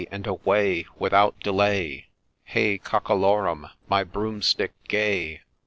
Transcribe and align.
and 0.09 0.25
away! 0.25 0.83
without 0.97 1.39
delay, 1.41 2.07
Hey 2.45 2.79
Cockalorum! 2.79 3.69
my 3.87 4.03
Broomstick 4.03 4.71
gay 4.87 5.41